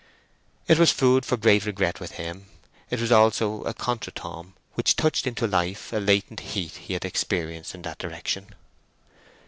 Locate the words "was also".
2.99-3.61